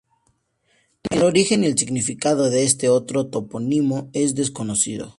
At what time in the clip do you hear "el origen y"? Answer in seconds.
1.11-1.71